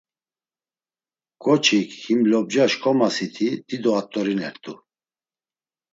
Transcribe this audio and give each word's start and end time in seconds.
K̆oçik 1.43 1.89
him 2.03 2.21
lobca 2.31 2.65
şǩomasiti 2.71 3.49
dido 3.67 3.91
at̆orinert̆u. 3.99 4.73